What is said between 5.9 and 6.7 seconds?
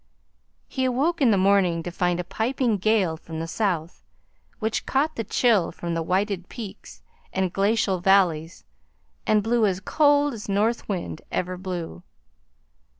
the whited